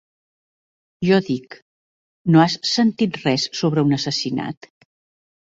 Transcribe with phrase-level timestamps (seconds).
[1.07, 1.57] Jo dic:
[2.37, 4.71] "no has sentit res sobre un assassinat?".